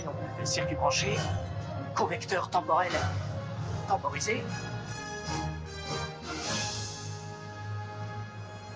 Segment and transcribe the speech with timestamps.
[0.00, 1.16] Voyons, circuit branché,
[1.96, 2.92] convecteur temporel
[3.88, 4.42] temporisé.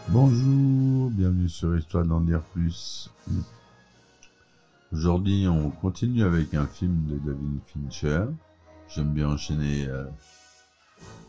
[0.09, 3.09] Bonjour, bienvenue sur Histoire d'en dire plus.
[4.93, 8.25] Aujourd'hui, on continue avec un film de David Fincher.
[8.89, 10.05] J'aime bien enchaîner euh,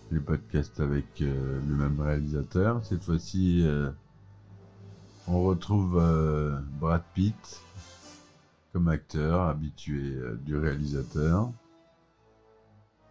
[0.09, 2.83] les podcasts avec euh, le même réalisateur.
[2.83, 3.91] Cette fois-ci, euh,
[5.27, 6.01] on retrouve
[6.79, 7.61] Brad Pitt
[8.73, 11.53] comme acteur habitué euh, du réalisateur.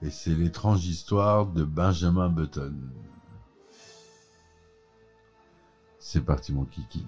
[0.02, 2.74] Et c'est l'étrange histoire de Benjamin Button.
[6.00, 7.06] C'est parti mon kiki.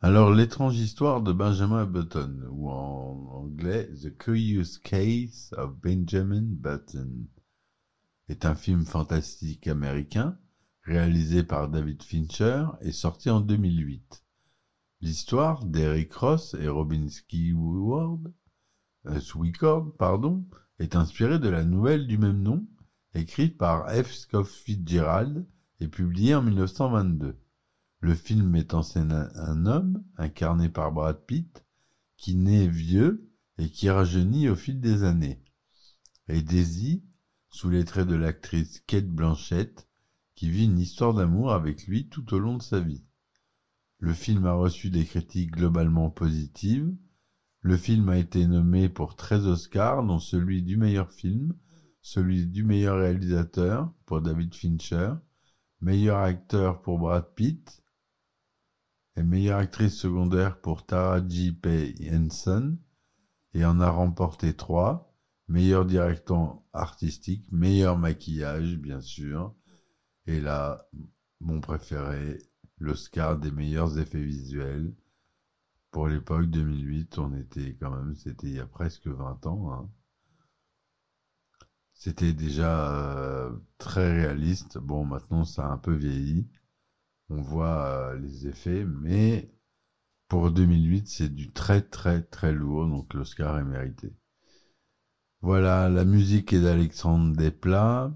[0.00, 7.28] Alors l'étrange histoire de Benjamin Button, ou en anglais The Curious Case of Benjamin Button,
[8.28, 10.36] est un film fantastique américain
[10.82, 14.23] réalisé par David Fincher et sorti en 2008.
[15.04, 18.32] L'histoire d'Eric Ross et Robin Skyward,
[19.04, 22.66] euh, pardon, est inspirée de la nouvelle du même nom
[23.12, 24.10] écrite par F.
[24.14, 25.46] Scott Fitzgerald
[25.80, 27.38] et publiée en 1922.
[28.00, 31.66] Le film met en scène un, un homme, incarné par Brad Pitt,
[32.16, 35.44] qui naît vieux et qui rajeunit au fil des années.
[36.28, 37.04] Et Daisy,
[37.50, 39.86] sous les traits de l'actrice Kate Blanchett,
[40.34, 43.04] qui vit une histoire d'amour avec lui tout au long de sa vie.
[44.04, 46.94] Le film a reçu des critiques globalement positives.
[47.62, 51.54] Le film a été nommé pour 13 Oscars, dont celui du meilleur film,
[52.02, 55.14] celui du meilleur réalisateur pour David Fincher,
[55.80, 57.82] meilleur acteur pour Brad Pitt
[59.16, 61.52] et meilleure actrice secondaire pour Tara J.
[61.52, 61.94] P.
[62.12, 62.76] Henson
[63.54, 65.16] et en a remporté trois,
[65.48, 69.54] meilleur directeur artistique, meilleur maquillage bien sûr,
[70.26, 70.90] et là,
[71.40, 72.36] mon préféré,
[72.78, 74.94] l'Oscar des meilleurs effets visuels.
[75.90, 79.90] Pour l'époque 2008, on était quand même, c'était il y a presque 20 ans, hein.
[81.94, 84.78] C'était déjà euh, très réaliste.
[84.78, 86.48] Bon, maintenant, ça a un peu vieilli.
[87.30, 89.50] On voit euh, les effets, mais
[90.28, 94.12] pour 2008, c'est du très très très lourd, donc l'Oscar est mérité.
[95.40, 98.12] Voilà, la musique est d'Alexandre Desplat.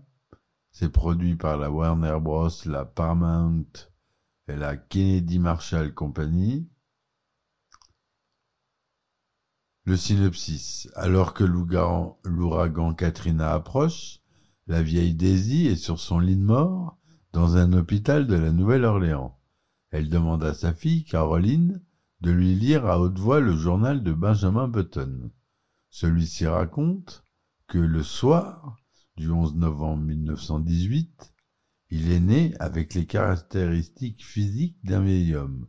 [0.71, 3.67] C'est produit par la Warner Bros, la Paramount
[4.57, 6.69] la Kennedy Marshall Company.
[9.85, 10.89] Le synopsis.
[10.95, 14.21] Alors que l'ouragan Katrina approche,
[14.67, 16.99] la vieille Daisy est sur son lit de mort
[17.33, 19.39] dans un hôpital de la Nouvelle-Orléans.
[19.91, 21.83] Elle demande à sa fille, Caroline,
[22.21, 25.31] de lui lire à haute voix le journal de Benjamin Button.
[25.91, 27.25] Celui-ci raconte
[27.67, 28.77] que le soir
[29.17, 31.35] du 11 novembre 1918,
[31.91, 35.66] il est né avec les caractéristiques physiques d'un vieil homme.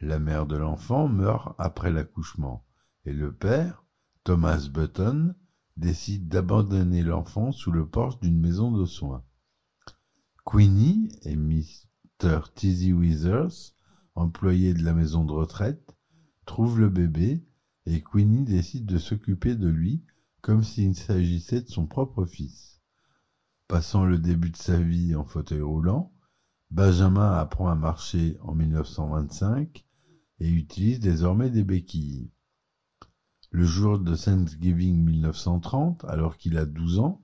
[0.00, 2.64] La mère de l'enfant meurt après l'accouchement
[3.04, 3.84] et le père,
[4.24, 5.34] Thomas Button,
[5.76, 9.24] décide d'abandonner l'enfant sous le porche d'une maison de soins.
[10.44, 12.40] Queenie et Mr.
[12.54, 13.74] Tizzy Withers,
[14.14, 15.96] employés de la maison de retraite,
[16.44, 17.44] trouvent le bébé
[17.86, 20.04] et Queenie décide de s'occuper de lui
[20.40, 22.75] comme s'il s'agissait de son propre fils.
[23.68, 26.12] Passant le début de sa vie en fauteuil roulant,
[26.70, 29.84] Benjamin apprend à marcher en 1925
[30.38, 32.30] et utilise désormais des béquilles.
[33.50, 37.20] Le jour de Thanksgiving 1930, alors qu'il a 12 ans,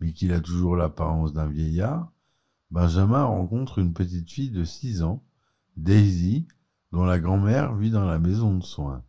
[0.00, 2.10] mais qu'il a toujours l'apparence d'un vieillard,
[2.72, 5.22] Benjamin rencontre une petite fille de 6 ans,
[5.76, 6.48] Daisy,
[6.90, 9.04] dont la grand-mère vit dans la maison de soins.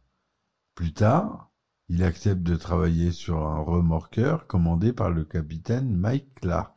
[0.76, 1.52] Plus tard,
[1.90, 6.75] il accepte de travailler sur un remorqueur commandé par le capitaine Mike Clark.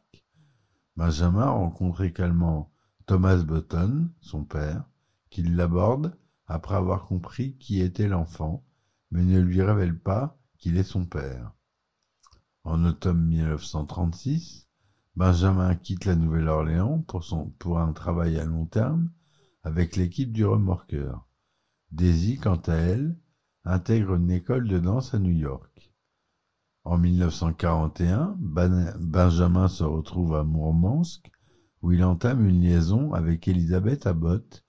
[0.99, 2.73] Benjamin rencontre également
[3.07, 4.83] Thomas Button, son père,
[5.31, 6.19] qui l'aborde
[6.49, 8.65] après avoir compris qui était l'enfant,
[9.13, 11.53] mais ne lui révèle pas qu'il est son père.
[12.65, 14.67] En automne 1936,
[15.15, 17.25] Benjamin quitte la Nouvelle-Orléans pour,
[17.61, 19.09] pour un travail à long terme
[19.63, 21.29] avec l'équipe du remorqueur.
[21.93, 23.17] Daisy, quant à elle,
[23.63, 25.68] intègre une école de danse à New York.
[26.89, 31.31] En 1941, Ben- Benjamin se retrouve à Mourmansk,
[31.83, 34.65] où il entame une liaison avec Elisabeth Abbott,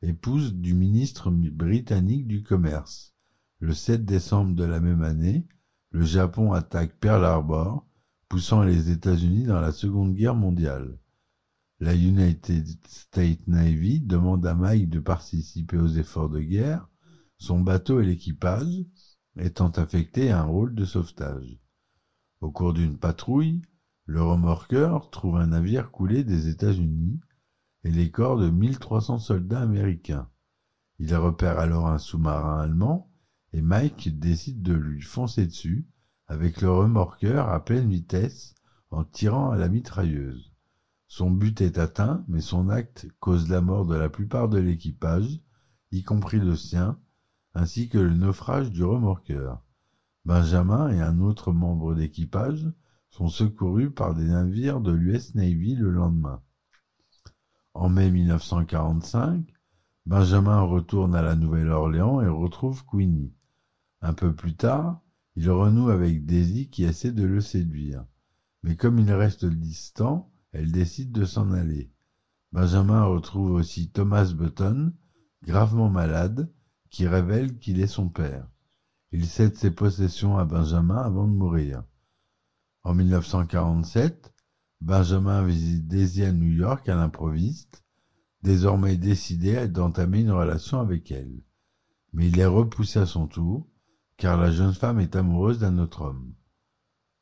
[0.00, 3.12] épouse du ministre britannique du Commerce.
[3.58, 5.48] Le 7 décembre de la même année,
[5.90, 7.84] le Japon attaque Pearl Harbor,
[8.28, 10.96] poussant les États-Unis dans la Seconde Guerre mondiale.
[11.80, 16.88] La United States Navy demande à Mike de participer aux efforts de guerre,
[17.36, 18.84] son bateau et l'équipage
[19.36, 21.58] étant affectés à un rôle de sauvetage.
[22.44, 23.62] Au cours d'une patrouille,
[24.04, 27.18] le remorqueur trouve un navire coulé des États-Unis
[27.84, 30.28] et les corps de 1300 soldats américains.
[30.98, 33.10] Il repère alors un sous-marin allemand
[33.54, 35.88] et Mike décide de lui foncer dessus
[36.26, 38.54] avec le remorqueur à pleine vitesse
[38.90, 40.52] en tirant à la mitrailleuse.
[41.06, 45.40] Son but est atteint, mais son acte cause la mort de la plupart de l'équipage,
[45.92, 47.00] y compris le sien,
[47.54, 49.63] ainsi que le naufrage du remorqueur.
[50.24, 52.66] Benjamin et un autre membre d'équipage
[53.10, 56.42] sont secourus par des navires de l'US Navy le lendemain.
[57.74, 59.44] En mai 1945,
[60.06, 63.34] Benjamin retourne à la Nouvelle-Orléans et retrouve Queenie.
[64.00, 65.02] Un peu plus tard,
[65.36, 68.06] il renoue avec Daisy qui essaie de le séduire.
[68.62, 71.92] Mais comme il reste distant, elle décide de s'en aller.
[72.52, 74.94] Benjamin retrouve aussi Thomas Button,
[75.42, 76.50] gravement malade,
[76.88, 78.48] qui révèle qu'il est son père.
[79.16, 81.84] Il cède ses possessions à Benjamin avant de mourir.
[82.82, 84.34] En 1947,
[84.80, 87.84] Benjamin visite Daisy à New York à l'improviste,
[88.42, 91.44] désormais décidé d'entamer une relation avec elle.
[92.12, 93.68] Mais il est repoussé à son tour,
[94.16, 96.34] car la jeune femme est amoureuse d'un autre homme.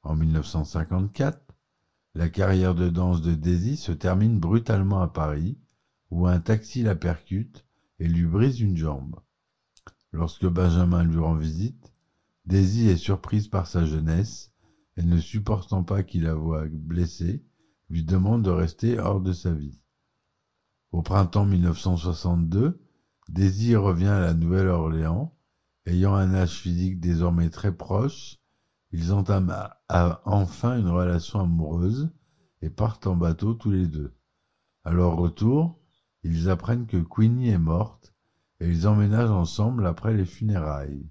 [0.02, 1.42] En 1954,
[2.14, 5.58] la carrière de danse de Daisy se termine brutalement à Paris,
[6.10, 7.66] où un taxi la percute
[7.98, 9.20] et lui brise une jambe.
[10.12, 11.92] Lorsque Benjamin lui rend visite,
[12.44, 14.52] Daisy est surprise par sa jeunesse
[14.96, 17.44] et ne supportant pas qu'il la voie blessée,
[17.88, 19.80] lui demande de rester hors de sa vie.
[20.90, 22.78] Au printemps 1962,
[23.30, 25.34] Daisy revient à la Nouvelle-Orléans,
[25.86, 28.38] ayant un âge physique désormais très proche,
[28.90, 32.10] ils entament enfin une relation amoureuse
[32.60, 34.14] et partent en bateau tous les deux.
[34.84, 35.80] À leur retour,
[36.22, 38.11] ils apprennent que Queenie est morte
[38.62, 41.10] et ils emménagent ensemble après les funérailles.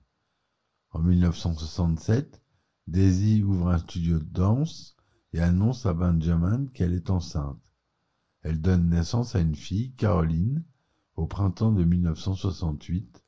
[0.92, 2.42] En 1967,
[2.88, 4.96] Daisy ouvre un studio de danse
[5.34, 7.62] et annonce à Benjamin qu'elle est enceinte.
[8.42, 10.64] Elle donne naissance à une fille, Caroline,
[11.18, 13.22] au printemps de 1968.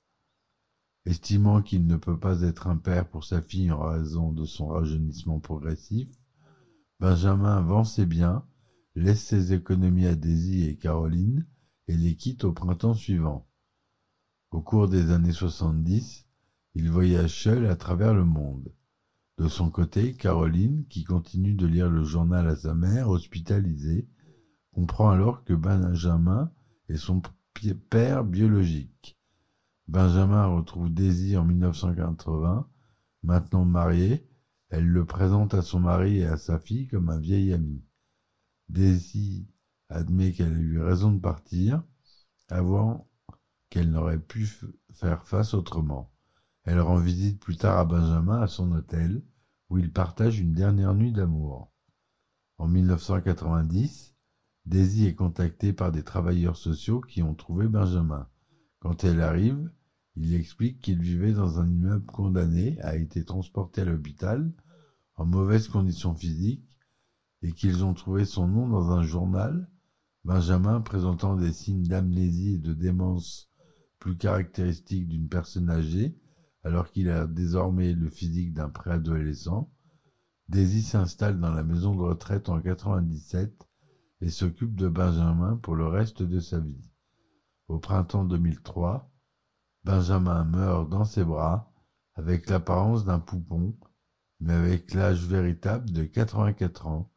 [1.06, 4.68] Estimant qu'il ne peut pas être un père pour sa fille en raison de son
[4.68, 6.08] rajeunissement progressif,
[7.02, 8.46] Benjamin vend ses biens,
[8.96, 11.46] laisse ses économies à Daisy et Caroline
[11.90, 13.50] et les quitte au printemps suivant.
[14.54, 16.28] Au cours des années 70,
[16.76, 18.72] il voyage seul à travers le monde.
[19.40, 24.08] De son côté, Caroline, qui continue de lire le journal à sa mère, hospitalisée,
[24.72, 26.52] comprend alors que Benjamin
[26.88, 27.20] est son
[27.90, 29.18] père biologique.
[29.88, 32.70] Benjamin retrouve Daisy en 1980.
[33.24, 34.30] Maintenant mariée,
[34.70, 37.84] elle le présente à son mari et à sa fille comme un vieil ami.
[38.70, 39.48] Daisy
[39.90, 41.82] admet qu'elle a eu raison de partir,
[42.50, 43.10] avant
[43.74, 44.48] qu'elle n'aurait pu
[44.92, 46.14] faire face autrement.
[46.64, 49.24] Elle rend visite plus tard à Benjamin à son hôtel,
[49.72, 51.72] où ils partagent une dernière nuit d'amour.
[52.60, 54.14] En 1990,
[54.68, 58.30] Daisy est contactée par des travailleurs sociaux qui ont trouvé Benjamin.
[58.78, 59.72] Quand elle arrive,
[60.16, 64.54] il explique qu'il vivait dans un immeuble condamné, a été transporté à l'hôpital,
[65.16, 66.78] en mauvaise condition physique,
[67.42, 69.68] et qu'ils ont trouvé son nom dans un journal,
[70.26, 73.50] Benjamin présentant des signes d'amnésie et de démence
[74.04, 76.14] plus caractéristiques d'une personne âgée,
[76.66, 79.72] alors qu'il a désormais le physique d'un préadolescent.
[80.50, 83.66] Daisy s'installe dans la maison de retraite en 97
[84.20, 86.92] et s'occupe de Benjamin pour le reste de sa vie.
[87.70, 89.10] Au printemps 2003,
[89.86, 91.72] Benjamin meurt dans ses bras,
[92.16, 93.74] avec l'apparence d'un poupon,
[94.42, 97.10] mais avec l'âge véritable de 84 ans.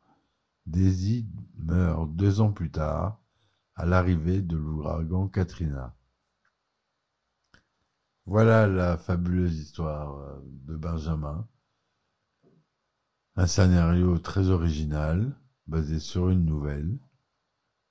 [0.67, 1.29] Daisy
[1.59, 3.21] meurt deux ans plus tard,
[3.75, 5.97] à l'arrivée de l'ouragan Katrina.
[8.27, 11.47] Voilà la fabuleuse histoire euh, de Benjamin.
[13.37, 16.99] Un scénario très original, basé sur une nouvelle,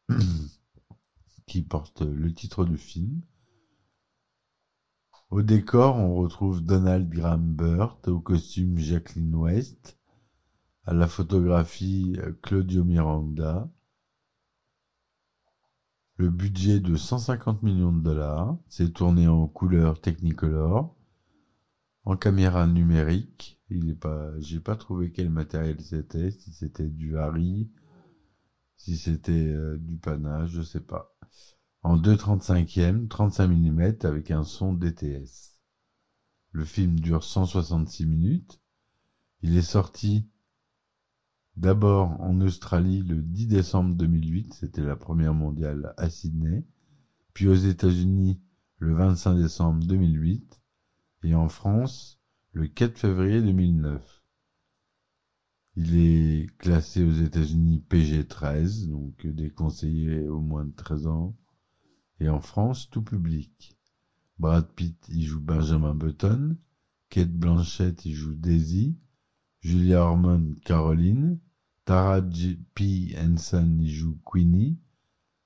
[1.47, 3.21] qui porte le titre du film.
[5.29, 9.97] Au décor, on retrouve Donald Graham Burt, au costume Jacqueline West,
[10.83, 13.69] à la photographie euh, Claudio Miranda.
[16.17, 20.95] Le budget de 150 millions de dollars, c'est tourné en couleur Technicolor.
[22.05, 23.59] en caméra numérique.
[23.69, 27.69] Il est pas, j'ai pas trouvé quel matériel c'était, si c'était du Harry,
[28.77, 31.15] si c'était euh, du panache, je sais pas.
[31.81, 35.59] En 2,35e, 35 mm avec un son DTS.
[36.51, 38.61] Le film dure 166 minutes.
[39.41, 40.29] Il est sorti
[41.57, 46.65] d'abord en Australie le 10 décembre 2008, c'était la première mondiale à Sydney,
[47.33, 48.41] puis aux États-Unis
[48.77, 50.61] le 25 décembre 2008
[51.23, 52.19] et en France
[52.51, 54.23] le 4 février 2009.
[55.77, 61.35] Il est classé aux États-Unis PG-13, donc déconseillé au moins de 13 ans,
[62.21, 63.77] et en France tout public.
[64.39, 66.57] Brad Pitt y joue Benjamin Button,
[67.09, 68.97] Kate Blanchett y joue Daisy,
[69.65, 71.39] Julia Ormond Caroline,
[71.85, 72.21] Tara
[72.75, 73.15] P.
[73.17, 74.77] Henson y joue Queenie,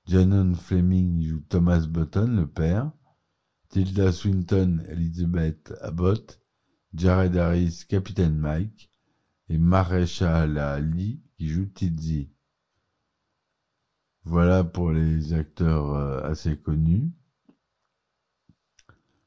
[0.04, 2.92] Janon Fleming y joue Thomas Button, le père,
[3.70, 6.38] Tilda Swinton, Elizabeth Abbott,
[6.92, 8.90] Jared Harris, Capitaine Mike,
[9.48, 12.28] et Maréchal Lee qui joue Tizzy.
[14.24, 17.10] Voilà pour les acteurs euh, assez connus.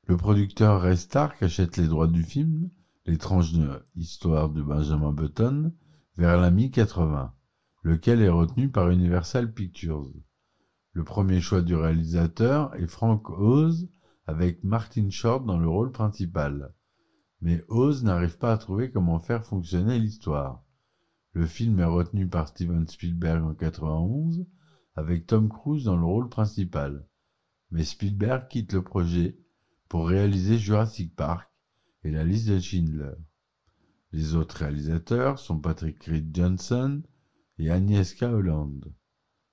[0.05, 2.69] Le producteur Ray Stark achète les droits du film,
[3.05, 3.53] l'étrange
[3.95, 5.74] histoire de Benjamin Button,
[6.15, 7.31] vers la mi-80,
[7.83, 10.10] lequel est retenu par Universal Pictures.
[10.93, 13.89] Le premier choix du réalisateur est Frank Oz,
[14.25, 16.74] avec Martin Short dans le rôle principal.
[17.41, 20.63] Mais Oz n'arrive pas à trouver comment faire fonctionner l'histoire.
[21.33, 24.45] Le film est retenu par Steven Spielberg en 91,
[24.95, 27.05] avec Tom Cruise dans le rôle principal.
[27.72, 29.38] Mais Spielberg quitte le projet
[29.89, 31.52] pour réaliser Jurassic Park
[32.03, 33.15] et la liste de Schindler.
[34.12, 37.01] Les autres réalisateurs sont Patrick Reed Johnson
[37.57, 38.83] et Agnieszka Holland.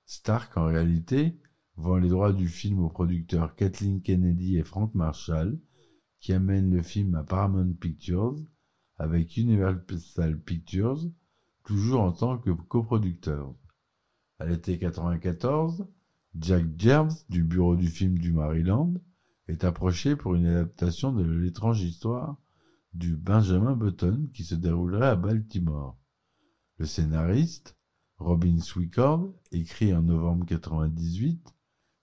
[0.04, 1.38] Stark, en réalité,
[1.76, 5.58] vend les droits du film aux producteurs Kathleen Kennedy et Frank Marshall,
[6.18, 8.36] qui amènent le film à Paramount Pictures
[8.98, 11.08] avec Universal Pictures,
[11.64, 13.54] toujours en tant que coproducteur.
[14.38, 15.86] À l'été 94,
[16.34, 18.92] Jack Gerbs, du bureau du film du Maryland,
[19.48, 22.36] est approché pour une adaptation de l'étrange histoire
[22.92, 25.98] du Benjamin Button qui se déroulerait à Baltimore.
[26.78, 27.76] Le scénariste,
[28.16, 31.54] Robin Swicord, écrit en novembre 98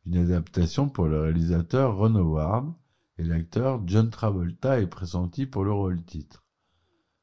[0.05, 2.73] une adaptation pour le réalisateur Ron Howard
[3.17, 6.45] et l'acteur John Travolta est pressenti pour le rôle titre.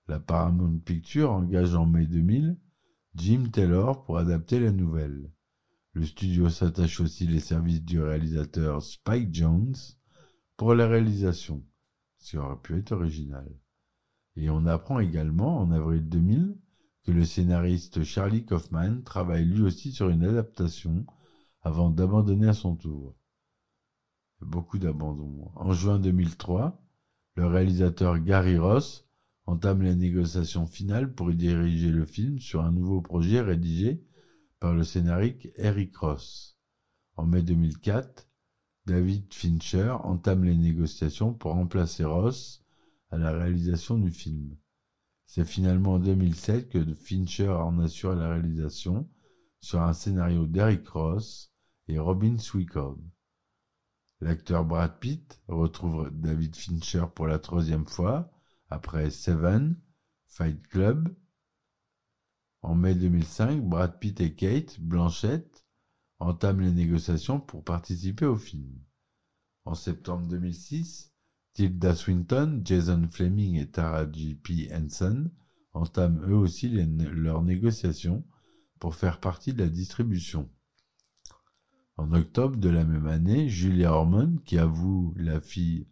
[0.07, 2.59] La Paramount Picture engage en mai 2000
[3.15, 5.33] Jim Taylor pour adapter la nouvelle.
[5.93, 9.77] Le studio s'attache aussi les services du réalisateur Spike Jones
[10.57, 11.65] pour la réalisation,
[12.25, 13.47] ce qui aurait pu être original.
[14.37, 16.59] Et on apprend également en avril 2000
[17.05, 21.05] que le scénariste Charlie Kaufman travaille lui aussi sur une adaptation
[21.61, 23.15] avant d'abandonner à son tour.
[24.41, 25.51] Beaucoup d'abandon.
[25.55, 26.83] En juin 2003,
[27.35, 29.07] le réalisateur Gary Ross
[29.45, 34.03] entame les négociations finales pour y diriger le film sur un nouveau projet rédigé
[34.61, 36.59] par le scénariste Eric Ross.
[37.17, 38.27] En mai 2004,
[38.87, 42.63] David Fincher entame les négociations pour remplacer Ross
[43.11, 44.57] à la réalisation du film.
[45.25, 49.09] C'est finalement en 2007 que Fincher en assure la réalisation
[49.61, 51.51] sur un scénario d'Eric Ross
[51.89, 52.99] et Robin Swicord.
[54.21, 58.31] L'acteur Brad Pitt retrouve David Fincher pour la troisième fois
[58.69, 59.81] après Seven,
[60.27, 61.15] Fight Club.
[62.61, 65.64] En mai 2005, Brad Pitt et Kate Blanchett
[66.25, 68.73] entament les négociations pour participer au film.
[69.65, 71.13] En septembre 2006,
[71.53, 74.35] Tilda Swinton, Jason Fleming et Tara J.
[74.35, 74.71] P.
[74.75, 75.31] Henson
[75.73, 78.25] entament eux aussi leurs négociations
[78.79, 80.51] pour faire partie de la distribution.
[81.97, 85.87] En octobre de la même année, Julia Ormond, qui avoue la fille,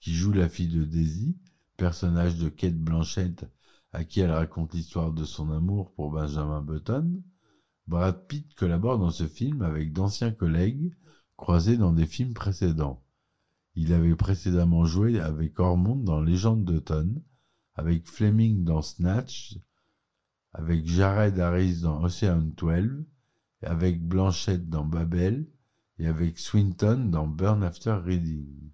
[0.00, 1.36] qui joue la fille de Daisy,
[1.76, 3.44] personnage de Kate Blanchett
[3.92, 7.22] à qui elle raconte l'histoire de son amour pour Benjamin Button,
[7.88, 10.94] Brad Pitt collabore dans ce film avec d'anciens collègues
[11.38, 13.02] croisés dans des films précédents.
[13.76, 17.22] Il avait précédemment joué avec Ormond dans Légende d'automne,
[17.76, 19.56] avec Fleming dans Snatch,
[20.52, 23.06] avec Jared Harris dans Ocean 12,
[23.62, 25.46] avec Blanchette dans Babel
[25.98, 28.70] et avec Swinton dans Burn After Reading.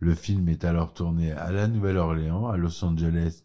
[0.00, 3.42] Le film est alors tourné à la Nouvelle-Orléans, à Los Angeles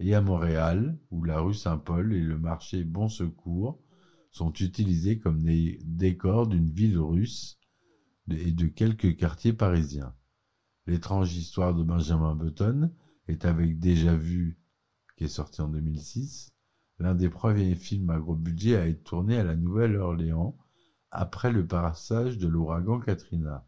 [0.00, 3.80] et à Montréal, où la rue Saint-Paul et le marché Bon Secours
[4.30, 7.58] sont utilisés comme des décors d'une ville russe
[8.30, 10.14] et de quelques quartiers parisiens.
[10.86, 12.92] L'étrange histoire de Benjamin Button
[13.28, 14.58] est avec Déjà Vu,
[15.16, 16.52] qui est sorti en 2006,
[16.98, 20.58] l'un des premiers films à gros budget à être tourné à la Nouvelle-Orléans
[21.10, 23.66] après le passage de l'ouragan Katrina.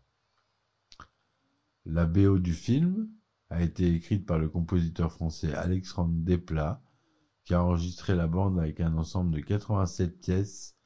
[1.84, 3.08] La BO du film,
[3.50, 6.82] a été écrite par le compositeur français Alexandre Desplat,
[7.44, 10.76] qui a enregistré la bande avec un ensemble de 87 pièces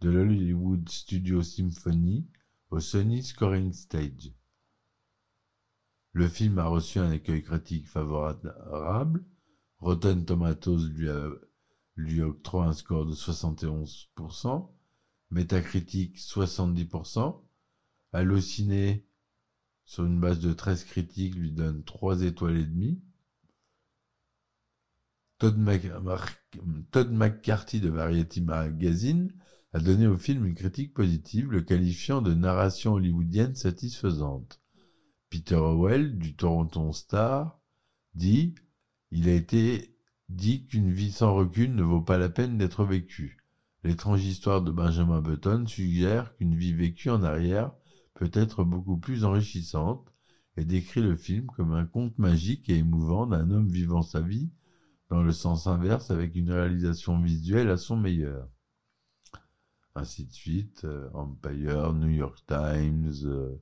[0.00, 2.28] de l'Hollywood Studio Symphony
[2.70, 4.32] au Sony Scoring Stage.
[6.12, 9.24] Le film a reçu un accueil critique favorable.
[9.78, 10.88] Rotten Tomatoes
[11.96, 14.70] lui, a, octroie un score de 71%,
[15.30, 17.40] Metacritic 70%,
[18.12, 19.06] Allociné
[19.84, 23.02] sur une base de 13 critiques lui donne 3 étoiles et demie.
[25.38, 25.58] Todd,
[27.10, 29.32] McCarthy de Variety Magazine
[29.72, 34.60] a donné au film une critique positive, le qualifiant de narration hollywoodienne satisfaisante.
[35.30, 37.58] Peter Howell du Toronto Star
[38.14, 38.54] dit
[39.10, 39.96] Il a été
[40.28, 43.38] dit qu'une vie sans recul ne vaut pas la peine d'être vécue.
[43.82, 47.72] L'étrange histoire de Benjamin Button suggère qu'une vie vécue en arrière
[48.22, 50.14] peut être beaucoup plus enrichissante
[50.56, 54.52] et décrit le film comme un conte magique et émouvant d'un homme vivant sa vie
[55.08, 58.48] dans le sens inverse avec une réalisation visuelle à son meilleur.
[59.96, 63.60] Ainsi de suite, euh, Empire, New York Times, euh,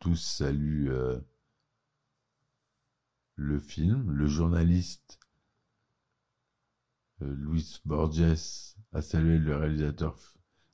[0.00, 1.20] tous saluent euh,
[3.36, 4.10] le film.
[4.10, 5.20] Le journaliste
[7.20, 10.18] Louis Borges a salué le réalisateur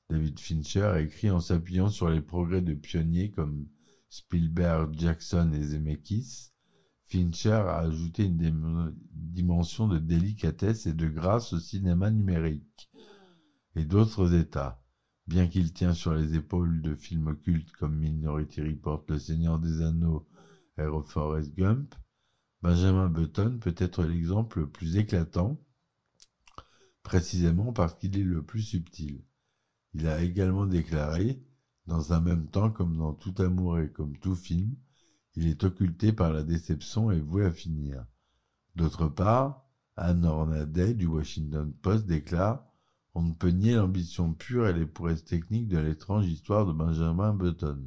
[0.09, 3.67] David Fincher, a écrit en s'appuyant sur les progrès de pionniers comme
[4.09, 6.51] Spielberg, Jackson et Zemeckis.
[7.03, 12.89] Fincher a ajouté une dimension de délicatesse et de grâce au cinéma numérique
[13.75, 14.83] et d'autres états.
[15.27, 19.81] Bien qu'il tient sur les épaules de films occultes comme Minority Report, Le Seigneur des
[19.81, 20.27] Anneaux
[20.79, 21.93] et Gump,
[22.61, 25.59] Benjamin Button peut être l'exemple le plus éclatant,
[27.03, 29.23] précisément parce qu'il est le plus subtil.
[29.93, 31.41] Il a également déclaré,
[31.87, 34.75] dans un même temps comme dans tout amour et comme tout film,
[35.35, 38.05] il est occulté par la déception et voué à finir.
[38.75, 39.65] D'autre part,
[39.95, 42.65] Anne Ornadet du Washington Post déclare
[43.15, 47.33] on ne peut nier l'ambition pure et les prouesses techniques de l'étrange histoire de Benjamin
[47.33, 47.83] Button.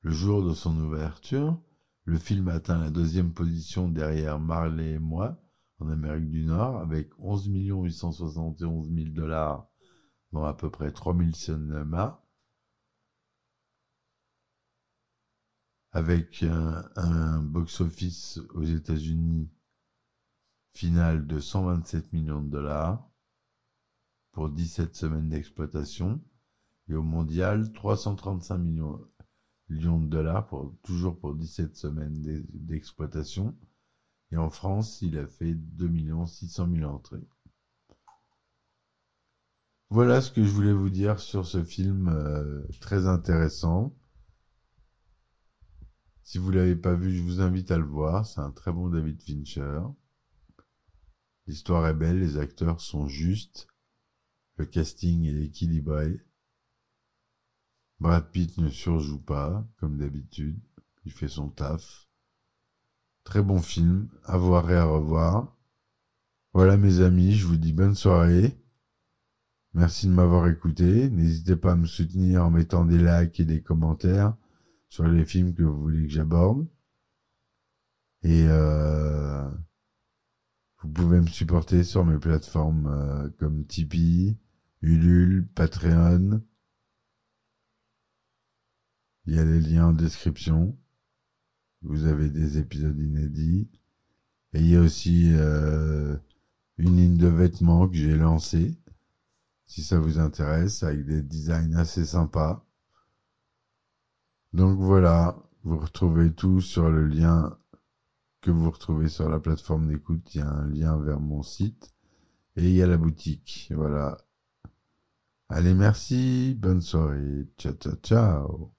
[0.00, 1.60] Le jour de son ouverture,
[2.04, 5.38] le film atteint la deuxième position derrière Marley et moi
[5.78, 9.68] en Amérique du Nord avec 11 871 000 dollars
[10.32, 12.20] dans à peu près 3000 cinémas.
[15.92, 19.50] Avec un, box-office aux États-Unis
[20.74, 23.10] final de 127 millions de dollars
[24.32, 26.22] pour 17 semaines d'exploitation.
[26.88, 29.00] Et au mondial 335 millions,
[29.68, 30.48] de dollars
[30.82, 33.56] toujours pour 17 semaines d'exploitation.
[34.32, 37.26] Et en France il a fait 2 600 000 entrées.
[39.90, 43.94] Voilà ce que je voulais vous dire sur ce film euh, très intéressant.
[46.22, 48.26] Si vous l'avez pas vu, je vous invite à le voir.
[48.26, 49.80] C'est un très bon David Fincher.
[51.46, 53.68] L'histoire est belle, les acteurs sont justes
[54.56, 56.20] le casting est équilibré.
[58.00, 60.58] Brad Pitt ne surjoue pas, comme d'habitude.
[61.04, 62.08] Il fait son taf.
[63.24, 65.54] Très bon film, à voir et à revoir.
[66.52, 68.56] Voilà mes amis, je vous dis bonne soirée.
[69.76, 71.10] Merci de m'avoir écouté.
[71.10, 74.34] N'hésitez pas à me soutenir en mettant des likes et des commentaires
[74.88, 76.66] sur les films que vous voulez que j'aborde.
[78.22, 79.46] Et euh,
[80.78, 84.38] vous pouvez me supporter sur mes plateformes euh, comme Tipeee,
[84.80, 86.40] Ulule, Patreon.
[89.26, 90.74] Il y a les liens en description.
[91.82, 93.68] Vous avez des épisodes inédits.
[94.54, 96.16] Et il y a aussi euh,
[96.78, 98.78] une ligne de vêtements que j'ai lancée,
[99.66, 102.64] si ça vous intéresse, avec des designs assez sympas.
[104.52, 107.58] Donc voilà, vous retrouvez tout sur le lien
[108.40, 110.34] que vous retrouvez sur la plateforme d'écoute.
[110.34, 111.92] Il y a un lien vers mon site.
[112.56, 113.70] Et il y a la boutique.
[113.74, 114.16] Voilà,
[115.48, 118.72] Allez, merci, bonne soirée, ciao, ciao, ciao.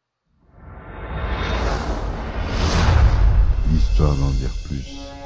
[3.73, 5.16] Histoire d'en dire plus.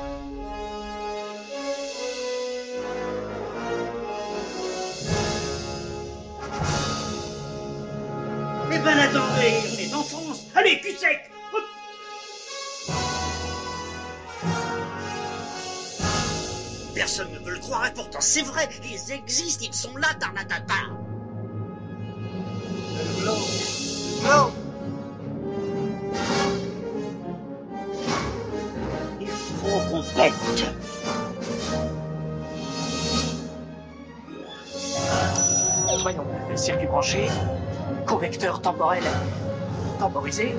[16.96, 20.74] Personne ne peut le croire et pourtant c'est vrai, ils existent, ils sont là, Tarnatata.
[23.26, 23.38] Non
[24.24, 24.54] Non
[29.20, 30.34] Il faut qu'on pète.
[36.56, 37.28] Circuit branché,
[38.06, 39.04] correcteur temporel
[40.02, 40.56] temporisé,